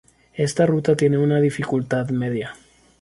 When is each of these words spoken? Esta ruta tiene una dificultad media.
Esta 0.33 0.65
ruta 0.65 0.95
tiene 0.95 1.19
una 1.19 1.39
dificultad 1.39 2.09
media. 2.09 2.55